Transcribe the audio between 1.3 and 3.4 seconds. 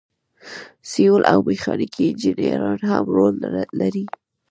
او میخانیکي انجینران هم رول